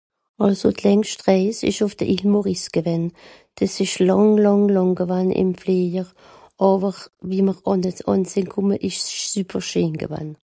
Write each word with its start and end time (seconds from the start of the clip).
àlso 0.45 0.69
d'längst 0.77 1.19
Reis 1.25 1.57
esch 1.69 1.81
ùff 1.85 1.93
de 1.99 2.05
Ile 2.13 2.31
maurice 2.33 2.71
gewänn 2.75 3.03
des 3.57 3.73
esch 3.83 3.97
làng 4.07 4.31
làng 4.45 4.65
làng 4.75 4.91
gewann 4.99 5.29
ìm 5.41 5.51
fleijer 5.61 6.09
àwer 6.69 6.97
wie 7.29 7.41
mr 7.47 7.59
àn 8.11 8.21
sìn 8.31 8.47
kòmme 8.53 8.75
esch's 8.87 9.07
sùper 9.31 9.61
scheen 9.69 9.93
gewann 10.01 10.31